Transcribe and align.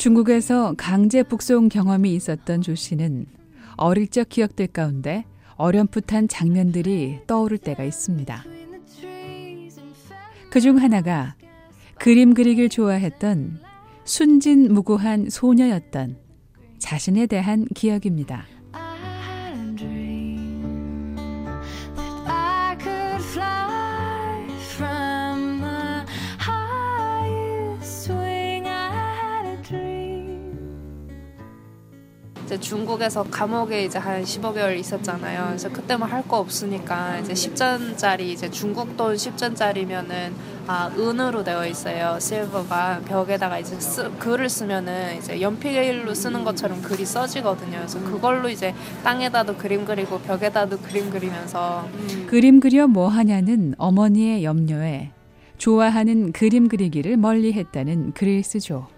중국에서 0.00 0.72
강제 0.78 1.22
북송 1.22 1.68
경험이 1.68 2.14
있었던 2.14 2.62
조 2.62 2.74
씨는 2.74 3.26
어릴 3.76 4.08
적 4.08 4.30
기억들 4.30 4.66
가운데 4.68 5.26
어렴풋한 5.56 6.26
장면들이 6.26 7.18
떠오를 7.26 7.58
때가 7.58 7.84
있습니다. 7.84 8.42
그 10.50 10.58
중 10.58 10.78
하나가 10.78 11.36
그림 11.98 12.32
그리길 12.32 12.70
좋아했던 12.70 13.60
순진무구한 14.04 15.28
소녀였던 15.28 16.16
자신에 16.78 17.26
대한 17.26 17.66
기억입니다. 17.74 18.46
이제 32.50 32.58
중국에서 32.58 33.22
감옥에 33.30 33.84
이제 33.84 33.96
한 34.00 34.24
15개월 34.24 34.76
있었잖아요. 34.76 35.44
그래서 35.46 35.68
그때만 35.68 36.10
할 36.10 36.20
거 36.26 36.38
없으니까 36.38 37.18
이제 37.18 37.32
10전짜리 37.32 38.22
이제 38.22 38.50
중국 38.50 38.96
돈 38.96 39.14
10전짜리면은 39.14 40.32
아 40.66 40.90
은으로 40.98 41.44
되어 41.44 41.64
있어요. 41.64 42.18
실버가 42.20 43.02
벽에다가 43.06 43.60
이제 43.60 43.78
쓰, 43.78 44.10
글을 44.18 44.48
쓰면은 44.48 45.16
이제 45.18 45.40
연필로 45.40 46.12
쓰는 46.12 46.42
것처럼 46.42 46.82
글이 46.82 47.04
써지거든요. 47.04 47.78
그래서 47.78 48.00
그걸로 48.02 48.48
이제 48.48 48.74
땅에다도 49.04 49.56
그림 49.56 49.84
그리고 49.84 50.18
벽에다도 50.18 50.78
그림 50.78 51.08
그리면서 51.10 51.88
음. 51.94 52.26
그림 52.28 52.58
그려 52.58 52.88
뭐 52.88 53.06
하냐는 53.06 53.74
어머니의 53.78 54.42
염려에 54.42 55.10
좋아하는 55.56 56.32
그림 56.32 56.66
그리기를 56.66 57.16
멀리 57.16 57.52
했다는 57.52 58.12
그레이스죠. 58.12 58.88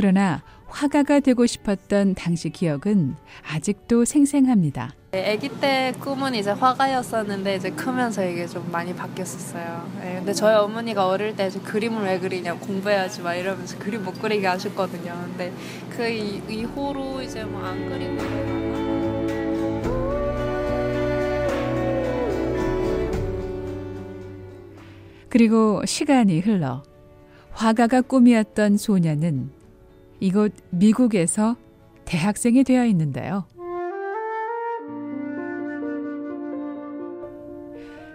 그러나 0.00 0.42
화가가 0.68 1.20
되고 1.20 1.44
싶었던 1.44 2.14
당시 2.14 2.48
기억은 2.48 3.16
아직도 3.52 4.06
생생합니다. 4.06 4.94
네, 5.10 5.34
아기 5.34 5.50
때 5.60 5.92
꿈은 6.00 6.34
이제 6.34 6.52
화가였었는데 6.52 7.56
이제 7.56 7.70
크면서 7.70 8.24
이게 8.24 8.46
좀 8.46 8.66
많이 8.72 8.96
바뀌었었어요. 8.96 9.90
네, 10.00 10.14
근데 10.14 10.32
저희 10.32 10.54
어머니가 10.54 11.06
어릴 11.06 11.36
때 11.36 11.50
그림을 11.50 12.04
왜 12.04 12.18
그리냐 12.18 12.54
공부해야지 12.54 13.20
막 13.20 13.34
이러면서 13.34 13.78
그림 13.78 14.02
못 14.02 14.18
그리게 14.22 14.46
하셨거든요. 14.46 15.12
근데 15.26 15.52
그 15.90 16.08
이후로 16.08 17.20
이제 17.20 17.44
뭐 17.44 17.60
안 17.62 17.86
그리고 17.90 18.16
그리고 25.28 25.84
시간이 25.84 26.40
흘러 26.40 26.82
화가가 27.52 28.00
꿈이었던 28.00 28.78
소녀는 28.78 29.59
이곳 30.20 30.52
미국에서 30.70 31.56
대학생이 32.04 32.64
되어 32.64 32.84
있는데요. 32.86 33.46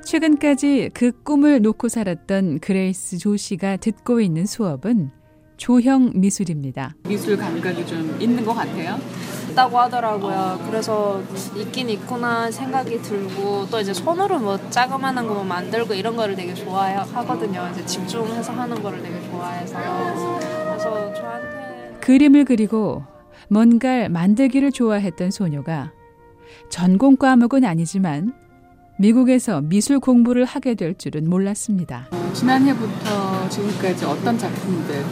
최근까지 0.04 0.92
그 0.94 1.12
꿈을 1.24 1.62
놓고 1.62 1.90
살았던 1.90 2.60
그레이스 2.60 3.18
조 3.18 3.36
씨가 3.36 3.78
듣고 3.78 4.22
있는 4.22 4.46
수업은 4.46 5.10
조형 5.58 6.12
미술입니다. 6.16 6.96
미술 7.08 7.38
감각이 7.38 7.88
좀 7.88 8.16
있는 8.20 8.46
것 8.46 8.54
같아요. 8.54 8.98
있다고 9.52 9.80
하더라고요. 9.80 10.60
그래서 10.68 11.24
있긴 11.56 11.90
있구나 11.90 12.52
생각이 12.52 13.02
들고 13.02 13.68
또 13.72 13.80
이제 13.80 13.94
손으로 13.94 14.38
뭐 14.40 14.60
자그마한 14.70 15.26
거 15.28 15.44
만들고 15.44 15.94
이런 15.94 16.16
거를 16.16 16.36
되게 16.36 16.54
좋아하거든요. 16.54 17.70
이제 17.72 17.86
집중해서 17.86 18.52
하는 18.54 18.84
거를 18.84 19.02
되게 19.02 19.20
좋아해서 19.30 19.80
그래서 20.66 21.14
저한테 21.14 21.65
그림을 22.06 22.46
그리고 22.46 23.04
뭔가를 23.50 24.10
만들기를 24.10 24.72
좋아했던 24.72 25.32
소녀가 25.32 25.92
전공 26.70 27.18
과목은 27.18 27.66
아니지만 27.66 28.34
미국에서 29.00 29.62
미술 29.62 30.00
공부를 30.00 30.46
하게 30.46 30.76
될 30.76 30.96
줄은 30.96 31.28
몰랐습니다. 31.28 32.08
어, 32.12 32.32
지난해부터 32.34 33.50
지금까지 33.50 34.06
어떤 34.06 34.38
작품들? 34.38 35.04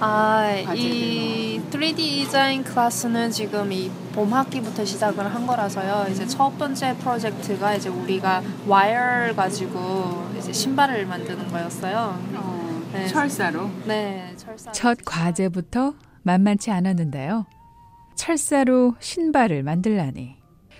아, 0.00 0.52
이 0.74 1.60
3D 1.70 1.96
디자인 1.96 2.64
클래스는 2.64 3.30
지금 3.30 3.70
이 3.72 3.90
봄 4.16 4.32
학기부터 4.32 4.82
시작을 4.82 5.32
한 5.32 5.46
거라서요. 5.46 6.10
이제 6.10 6.26
첫 6.26 6.58
번째 6.58 6.96
프로젝트가 6.96 7.74
이제 7.74 7.90
우리가 7.90 8.42
와이어 8.66 9.34
가지고 9.36 10.26
이제 10.38 10.52
신발을 10.52 11.04
만드는 11.06 11.48
거였어요. 11.48 12.18
어, 12.34 12.82
네. 12.94 13.06
철사로? 13.06 13.70
네, 13.84 14.32
철사. 14.38 14.72
첫 14.72 14.96
과제부터 15.04 15.92
만만치 16.30 16.72
않았는데요. 16.72 17.46
철사로 18.16 18.96
신발을 18.98 19.62
만들라니. 19.62 20.34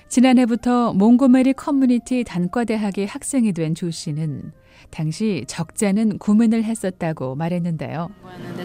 지난해부터 0.09 0.93
몽고메리 0.95 1.53
커뮤니티 1.53 2.25
단과대학의 2.25 3.07
학생이 3.07 3.53
된 3.53 3.75
조 3.75 3.91
씨는 3.93 4.53
당시 4.91 5.45
적자는 5.47 6.19
고민을 6.19 6.65
했었다고 6.65 7.37
말했는데요. 7.37 8.09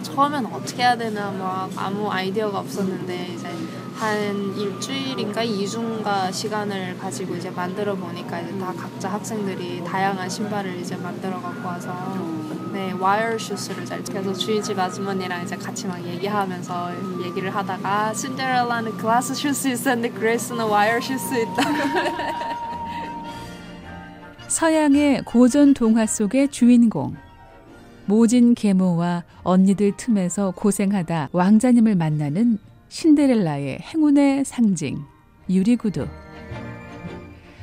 처음엔 0.02 0.46
어떻게 0.46 0.82
해야 0.82 0.96
되나 0.96 1.30
막 1.30 1.70
아무 1.76 2.10
아이디어가 2.10 2.58
없었는데 2.60 3.26
이제 3.34 3.48
한 3.94 4.56
일주일인가 4.56 5.42
이주인가 5.44 6.32
시간을 6.32 6.98
가지고 6.98 7.36
이제 7.36 7.50
만들어 7.50 7.94
보니까 7.94 8.40
이제 8.40 8.58
다 8.58 8.72
각자 8.72 9.08
학생들이 9.12 9.84
다양한 9.84 10.28
신발을 10.28 10.78
이제 10.80 10.96
만들어 10.96 11.40
갖고 11.40 11.66
와서 11.68 11.92
네, 12.72 12.92
wire 12.92 13.36
shoes를 13.36 13.84
잘 13.84 14.02
그래서 14.02 14.32
주인 14.32 14.62
집 14.62 14.78
아주머니랑 14.78 15.42
이제 15.42 15.56
같이 15.56 15.86
막 15.86 16.02
얘기하면서 16.02 17.22
얘기를 17.26 17.54
하다가 17.54 18.14
신데렐라는 18.14 18.96
glass 18.96 19.34
shoes 19.34 19.68
있었는데 19.68 20.18
그레이스는 20.18 20.64
wire 20.64 20.98
shoes 21.00 21.34
있다. 21.34 21.62
서양의 24.48 25.22
고전 25.24 25.74
동화 25.74 26.06
속의 26.06 26.48
주인공 26.48 27.16
모진 28.06 28.54
계모와 28.54 29.24
언니들 29.42 29.96
틈에서 29.96 30.52
고생하다 30.52 31.28
왕자님을 31.32 31.94
만나는 31.94 32.58
신데렐라의 32.88 33.78
행운의 33.80 34.44
상징 34.44 35.04
유리구두 35.48 36.06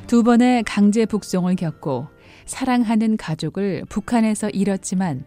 두 0.07 0.23
번의 0.23 0.63
강제 0.63 1.05
북송을 1.05 1.55
겪고 1.55 2.07
사랑하는 2.49 3.15
가족을 3.15 3.83
북한에서 3.89 4.49
잃었지만 4.49 5.23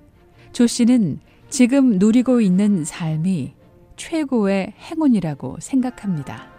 조 0.52 0.66
씨는 0.66 1.20
지금 1.48 1.98
누리고 1.98 2.40
있는 2.40 2.84
삶이 2.84 3.54
최고의 3.96 4.74
행운이라고 4.76 5.58
생각합니다. 5.60 6.50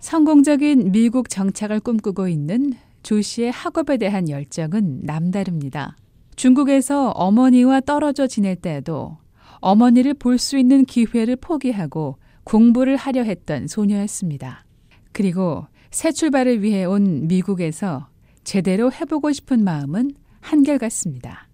성공적인 0.00 0.90
미국 0.90 1.30
정착을 1.30 1.78
꿈꾸고 1.78 2.26
있는 2.26 2.72
조 3.04 3.22
씨의 3.22 3.52
학업에 3.52 3.98
대한 3.98 4.28
열정은 4.28 5.02
남다릅니다. 5.04 5.96
중국에서 6.34 7.10
어머니와 7.10 7.80
떨어져 7.82 8.26
지낼 8.26 8.56
때에도 8.56 9.18
어머니를 9.60 10.14
볼 10.14 10.38
수 10.38 10.58
있는 10.58 10.84
기회를 10.84 11.36
포기하고 11.36 12.16
공부를 12.44 12.96
하려 12.96 13.22
했던 13.22 13.66
소녀였습니다. 13.66 14.64
그리고 15.12 15.66
새 15.90 16.12
출발을 16.12 16.62
위해 16.62 16.84
온 16.84 17.26
미국에서 17.26 18.08
제대로 18.44 18.92
해보고 18.92 19.32
싶은 19.32 19.62
마음은 19.64 20.12
한결같습니다. 20.40 21.48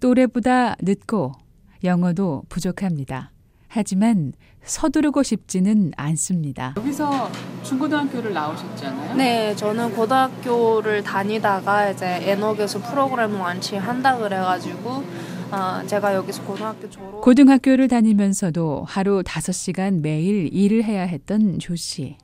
또래보다 0.00 0.76
늦고 0.80 1.32
영어도 1.84 2.44
부족합니다. 2.48 3.32
하지만 3.68 4.32
서두르고 4.64 5.22
싶지는 5.22 5.92
않습니다. 5.96 6.74
여기서 6.76 7.30
중고등학교를 7.62 8.32
나오셨잖아요. 8.32 9.14
네, 9.16 9.56
저는 9.56 9.94
고등학교를 9.94 11.02
다니다가 11.02 11.90
이제 11.90 12.30
에너 12.30 12.54
교수 12.54 12.80
프로그램 12.80 13.40
완치한다 13.40 14.18
그래가지고 14.18 15.02
어, 15.52 15.86
제가 15.86 16.14
여기서 16.14 16.42
고등학교 16.44 16.88
졸업 16.88 17.20
고등학교를 17.20 17.88
다니면서도 17.88 18.84
하루 18.88 19.22
5시간 19.22 20.00
매일 20.00 20.48
일을 20.52 20.82
해야 20.84 21.02
했던 21.02 21.58
조 21.58 21.76
씨. 21.76 22.16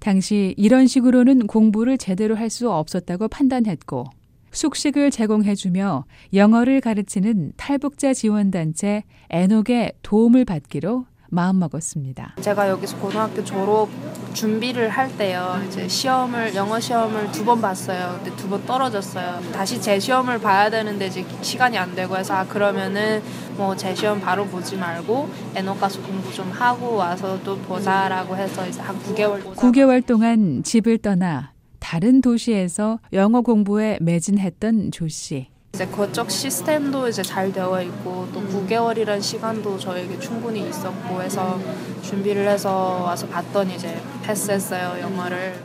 당시 0.00 0.54
이런 0.56 0.86
식으로는 0.86 1.46
공부를 1.46 1.98
제대로 1.98 2.36
할 2.36 2.48
수 2.50 2.70
없었다고 2.70 3.28
판단했고 3.28 4.04
숙식을 4.52 5.10
제공해주며 5.10 6.04
영어를 6.34 6.80
가르치는 6.80 7.52
탈북자 7.56 8.14
지원단체 8.14 9.02
에녹의 9.30 9.92
도움을 10.02 10.44
받기로 10.44 11.06
마음먹었습니다. 11.30 12.36
제가 12.40 12.68
여기서 12.68 12.96
고등학교 12.98 13.42
졸업 13.44 13.88
준비를 14.34 14.88
할 14.90 15.16
때요. 15.16 15.62
이제 15.66 15.88
시험을 15.88 16.54
영어 16.54 16.78
시험을 16.80 17.32
두 17.32 17.44
번 17.44 17.60
봤어요. 17.60 18.20
근데 18.22 18.36
두 18.36 18.48
번 18.48 18.64
떨어졌어요. 18.66 19.40
다시 19.52 19.80
재 19.80 19.98
시험을 19.98 20.40
봐야 20.40 20.68
되는데 20.68 21.06
이제 21.06 21.24
시간이 21.40 21.78
안 21.78 21.94
되고 21.94 22.16
해서 22.16 22.34
아 22.34 22.44
그러면은 22.46 23.22
뭐 23.56 23.74
재 23.76 23.94
시험 23.94 24.20
바로 24.20 24.44
보지 24.46 24.76
말고 24.76 25.28
에녹 25.54 25.80
가서 25.80 26.02
공부 26.02 26.32
좀 26.32 26.50
하고 26.50 26.96
와서 26.96 27.38
또 27.44 27.56
보자라고 27.58 28.36
해서 28.36 28.66
이제 28.66 28.80
한 28.80 28.98
9개월 29.00 29.42
9개월 29.54 30.04
동안 30.04 30.62
집을 30.64 30.98
떠나 30.98 31.52
다른 31.78 32.20
도시에서 32.20 32.98
영어 33.12 33.40
공부에 33.42 33.98
매진했던 34.00 34.90
조 34.90 35.06
씨. 35.08 35.53
이제 35.74 35.84
그쪽 35.86 36.30
시스템도 36.30 37.08
이제 37.08 37.20
잘 37.20 37.52
되어 37.52 37.82
있고 37.82 38.28
또 38.32 38.40
9개월이란 38.40 39.20
시간도 39.20 39.76
저에게 39.76 40.20
충분히 40.20 40.68
있었고 40.68 41.20
해서 41.20 41.58
준비를 42.00 42.46
해서 42.48 43.02
와서 43.02 43.26
봤더니 43.26 43.74
이제 43.74 44.00
패스했어요 44.22 45.00
영어를. 45.00 45.60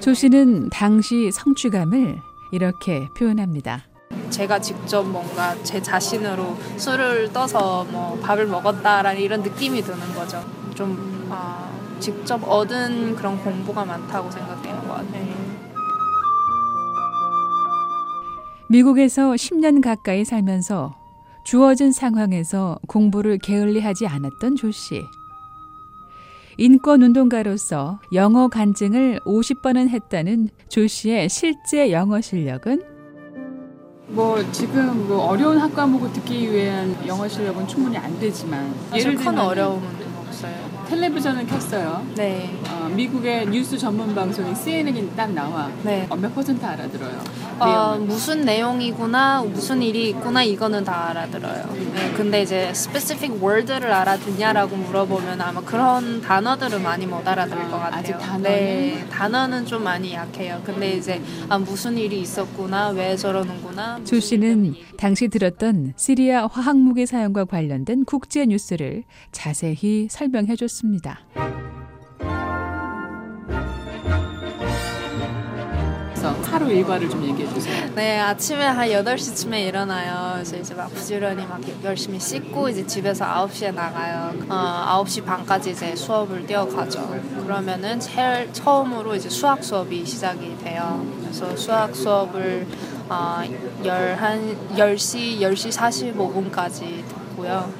조 0.00 0.14
씨는 0.14 0.70
당시 0.70 1.30
성취감을 1.30 2.22
이렇게 2.50 3.10
표현합니다. 3.14 3.82
제가 4.30 4.58
직접 4.58 5.02
뭔가 5.02 5.54
제 5.62 5.82
자신으로 5.82 6.56
술을 6.78 7.34
떠서 7.34 7.84
뭐 7.90 8.18
밥을 8.22 8.46
먹었다라는 8.46 9.20
이런 9.20 9.42
느낌이 9.42 9.82
드는 9.82 10.14
거죠. 10.14 10.42
좀 10.74 11.28
아, 11.30 11.68
직접 12.00 12.42
얻은 12.48 13.16
그런 13.16 13.36
공부가 13.44 13.84
많다고 13.84 14.30
생각되는 14.30 14.88
것 14.88 14.94
같아요. 14.94 15.41
미국에서 18.72 19.32
10년 19.32 19.82
가까이 19.82 20.24
살면서 20.24 20.94
주어진 21.44 21.92
상황에서 21.92 22.78
공부를 22.88 23.36
게을리하지 23.36 24.06
않았던 24.06 24.56
조 24.56 24.70
씨. 24.70 25.04
인권운동가로서 26.56 28.00
영어 28.14 28.48
간증을 28.48 29.20
50번은 29.26 29.90
했다는 29.90 30.48
조 30.70 30.86
씨의 30.86 31.28
실제 31.28 31.92
영어 31.92 32.22
실력은 32.22 32.82
뭐 34.08 34.42
지금 34.52 35.06
뭐 35.06 35.18
어려운 35.18 35.58
학과목을 35.58 36.10
듣기 36.14 36.50
위한 36.50 36.96
영어 37.06 37.28
실력은 37.28 37.68
충분히 37.68 37.98
안 37.98 38.18
되지만 38.18 38.74
예를 38.94 39.16
큰 39.16 39.24
들면 39.24 39.38
어려움은 39.38 39.86
없어요. 40.26 40.54
텔레비전을 40.88 41.46
켰어요. 41.46 42.06
네. 42.16 42.50
어, 42.70 42.81
미국의 42.94 43.46
뉴스 43.48 43.76
전문 43.78 44.14
방송인 44.14 44.54
CNN이 44.54 45.14
딱 45.16 45.32
나와. 45.32 45.70
네. 45.82 46.06
어, 46.08 46.16
몇 46.16 46.34
퍼센트 46.34 46.64
알아들어요. 46.64 47.20
어, 47.58 47.64
내용은. 47.66 48.06
무슨 48.06 48.44
내용이구나, 48.44 49.42
무슨 49.42 49.82
일이 49.82 50.10
있구나, 50.10 50.42
이거는 50.42 50.84
다 50.84 51.08
알아들어요. 51.10 51.74
네, 51.94 52.12
근데 52.16 52.42
이제 52.42 52.68
specific 52.70 53.40
word를 53.42 53.92
알아듣냐라고 53.92 54.76
물어보면 54.76 55.40
아마 55.40 55.60
그런 55.60 56.20
단어들은 56.20 56.82
많이 56.82 57.06
못 57.06 57.26
알아들을 57.26 57.62
것 57.70 57.74
아, 57.74 57.78
같아요. 57.84 57.98
아직 58.00 58.18
단어는? 58.18 58.42
네, 58.42 59.06
단어는 59.10 59.66
좀 59.66 59.84
많이 59.84 60.12
약해요. 60.12 60.60
근데 60.64 60.92
이제 60.92 61.20
아, 61.48 61.58
무슨 61.58 61.96
일이 61.96 62.20
있었구나, 62.20 62.90
왜 62.90 63.16
저러는구나. 63.16 64.00
조 64.04 64.18
씨는 64.20 64.74
당시 64.96 65.28
들었던 65.28 65.92
시리아 65.96 66.46
화학무기 66.46 67.06
사용과 67.06 67.44
관련된 67.44 68.04
국제 68.04 68.44
뉴스를 68.46 69.04
자세히 69.30 70.08
설명해 70.10 70.56
줬습니다. 70.56 71.20
하루 76.62 76.72
일과를 76.72 77.10
좀 77.10 77.24
얘기해 77.24 77.52
주세요. 77.52 77.90
네, 77.96 78.20
아침에 78.20 78.64
한 78.64 78.88
8시쯤에 78.88 79.66
일어나요. 79.66 80.34
그래서 80.34 80.56
이제 80.56 80.74
막 80.74 80.88
부지런히 80.94 81.44
막 81.44 81.60
열심히 81.82 82.20
씻고 82.20 82.68
이제 82.68 82.86
집에서 82.86 83.24
9시에 83.24 83.74
나가요. 83.74 84.32
어, 84.48 85.02
9시 85.04 85.24
반까지 85.24 85.72
이제 85.72 85.96
수업을 85.96 86.46
뛰어가죠. 86.46 87.20
그러면은 87.42 87.98
제일 87.98 88.52
처음으로 88.52 89.16
이제 89.16 89.28
수학 89.28 89.64
수업이 89.64 90.06
시작이 90.06 90.56
돼요. 90.58 91.04
그래서 91.20 91.56
수학 91.56 91.94
수업을 91.96 92.66
어, 93.08 93.42
11, 93.82 94.56
10시, 94.76 95.40
10시 95.40 96.14
45분까지 96.14 97.02
듣고요. 97.08 97.72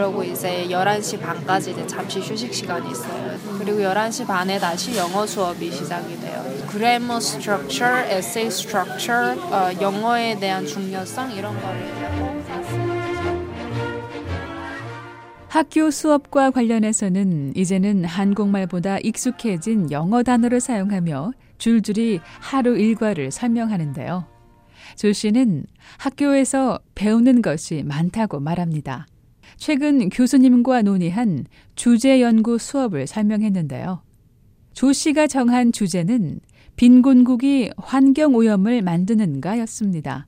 그리고 0.00 0.24
이제 0.24 0.66
11시 0.70 1.20
반까지 1.20 1.72
이제 1.72 1.86
잠시 1.86 2.20
휴식 2.20 2.54
시간이 2.54 2.90
있어요. 2.90 3.38
그리고 3.58 3.80
11시 3.80 4.26
반에 4.26 4.58
다시 4.58 4.96
영어 4.96 5.26
수업이 5.26 5.70
시작이 5.70 6.18
돼요. 6.20 6.42
grammar 6.70 7.18
structure, 7.18 8.08
essay 8.10 8.46
structure, 8.46 9.38
어, 9.38 9.70
영어에 9.78 10.38
대한 10.40 10.64
중요성 10.64 11.32
이런 11.32 11.54
거를 11.60 11.90
학교 15.48 15.90
수업과 15.90 16.50
관련해서는 16.50 17.52
이제는 17.54 18.06
한국말보다 18.06 19.00
익숙해진 19.00 19.90
영어 19.90 20.22
단어를 20.22 20.60
사용하며 20.60 21.32
줄줄이 21.58 22.20
하루 22.40 22.78
일과를 22.78 23.30
설명하는데요. 23.30 24.24
조 24.96 25.12
씨는 25.12 25.64
학교에서 25.98 26.78
배우는 26.94 27.42
것이 27.42 27.82
많다고 27.82 28.40
말합니다. 28.40 29.06
최근 29.56 30.08
교수님과 30.08 30.82
논의한 30.82 31.46
주제 31.74 32.20
연구 32.20 32.58
수업을 32.58 33.06
설명했는데요. 33.06 34.02
조 34.72 34.92
씨가 34.92 35.26
정한 35.26 35.72
주제는 35.72 36.40
빈곤국이 36.76 37.70
환경 37.76 38.34
오염을 38.34 38.82
만드는가 38.82 39.58
였습니다. 39.60 40.26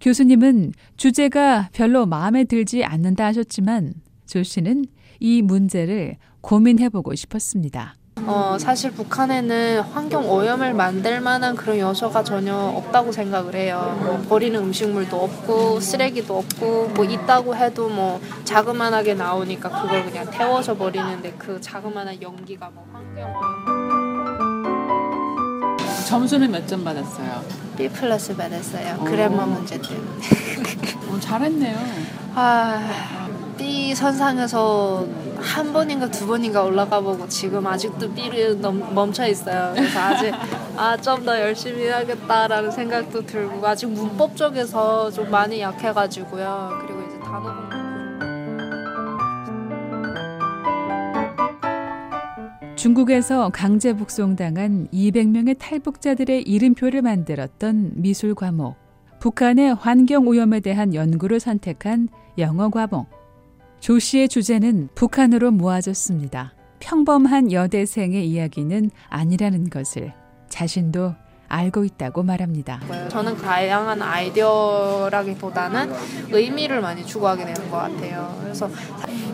교수님은 0.00 0.72
주제가 0.96 1.70
별로 1.72 2.06
마음에 2.06 2.44
들지 2.44 2.84
않는다 2.84 3.26
하셨지만 3.26 3.94
조 4.26 4.42
씨는 4.42 4.84
이 5.18 5.42
문제를 5.42 6.16
고민해보고 6.40 7.14
싶었습니다. 7.14 7.94
어, 8.26 8.56
사실 8.58 8.90
북한에는 8.92 9.80
환경 9.92 10.28
오염을 10.30 10.74
만들 10.74 11.20
만한 11.20 11.56
그런 11.56 11.78
요소가 11.78 12.22
전혀 12.22 12.54
없다고 12.54 13.12
생각을 13.12 13.54
해요. 13.54 13.98
뭐 14.02 14.22
버리는 14.28 14.58
음식물도 14.60 15.16
없고 15.22 15.80
쓰레기도 15.80 16.38
없고 16.38 16.88
뭐 16.94 17.04
있다고 17.04 17.56
해도 17.56 17.88
뭐 17.88 18.20
자그만하게 18.44 19.14
나오니까 19.14 19.68
그걸 19.82 20.04
그냥 20.04 20.30
태워서 20.30 20.76
버리는데 20.76 21.34
그 21.38 21.60
자그만한 21.60 22.20
연기가 22.22 22.70
뭐 22.72 22.86
환경 22.92 23.30
오염 23.30 23.90
점수는 26.06 26.50
몇 26.50 26.66
점 26.66 26.82
받았어요? 26.84 27.42
B 27.76 27.88
플러스 27.88 28.36
받았어요. 28.36 28.98
오. 29.00 29.04
그래머 29.04 29.46
문제 29.46 29.80
때문에. 29.80 30.10
어, 31.08 31.18
잘했네요. 31.20 31.76
아, 32.34 33.28
B 33.56 33.94
선상에서 33.94 35.06
한 35.70 35.74
번인가 35.74 36.10
두 36.10 36.26
번인가 36.26 36.64
올라가 36.64 37.00
보고 37.00 37.28
지금 37.28 37.64
아직도 37.64 38.12
B를 38.12 38.60
넘, 38.60 38.92
멈춰 38.92 39.24
있어요. 39.28 39.72
그래서 39.72 40.00
아직 40.00 40.34
아 40.76 40.96
좀 40.96 41.24
더 41.24 41.38
열심히 41.40 41.82
해야겠다라는 41.84 42.72
생각도 42.72 43.24
들고 43.24 43.64
아직 43.64 43.86
문법 43.86 44.36
쪽에서 44.36 45.12
좀 45.12 45.30
많이 45.30 45.60
약해가지고요. 45.60 46.80
그리고 46.82 47.02
이제 47.06 47.20
단어 47.20 47.54
공부. 47.54 47.70
중국에서 52.74 53.50
강제 53.50 53.92
북송당한 53.92 54.88
200명의 54.92 55.56
탈북자들의 55.56 56.42
이름표를 56.42 57.02
만들었던 57.02 57.92
미술 57.94 58.34
과목. 58.34 58.74
북한의 59.20 59.74
환경 59.74 60.26
오염에 60.26 60.58
대한 60.58 60.94
연구를 60.94 61.38
선택한 61.38 62.08
영어 62.38 62.70
과목. 62.70 63.19
조 63.80 63.98
씨의 63.98 64.28
주제는 64.28 64.90
북한으로 64.94 65.50
모아졌습니다. 65.50 66.54
평범한 66.80 67.50
여대생의 67.50 68.28
이야기는 68.28 68.90
아니라는 69.08 69.70
것을 69.70 70.12
자신도 70.50 71.14
알고 71.48 71.84
있다고 71.84 72.22
말합니다. 72.22 72.80
저는 73.08 73.36
다양한 73.38 74.02
아이디어라기보다는 74.02 75.92
의미를 76.30 76.80
많이 76.80 77.04
추구하게 77.04 77.46
되는 77.46 77.70
것 77.70 77.78
같아요. 77.78 78.38
그래서 78.42 78.70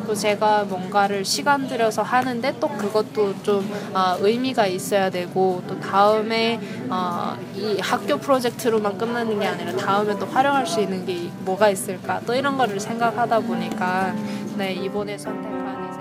또 0.06 0.14
제가 0.14 0.64
뭔가를 0.64 1.24
시간 1.24 1.66
들여서 1.66 2.02
하는데 2.02 2.54
또 2.60 2.68
그것도 2.68 3.42
좀 3.42 3.68
아, 3.92 4.16
의미가 4.20 4.66
있어야 4.66 5.10
되고 5.10 5.62
또 5.66 5.78
다음에 5.80 6.60
어, 6.88 7.36
이 7.54 7.78
학교 7.80 8.16
프로젝트로만 8.18 8.98
끝나는 8.98 9.38
게 9.38 9.46
아니라 9.46 9.72
다음에 9.72 10.16
또 10.18 10.26
활용할 10.26 10.66
수 10.66 10.80
있는 10.80 11.04
게 11.04 11.28
뭐가 11.40 11.70
있을까 11.70 12.20
또 12.26 12.34
이런 12.34 12.56
거를 12.56 12.78
생각하다 12.78 13.40
보니까 13.40 14.14
네 14.56 14.72
이번에 14.74 15.18
선택한 15.18 15.88
이제 15.90 16.00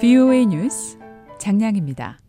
VOA 0.00 0.46
뉴스 0.46 0.98
장량입니다. 1.38 2.18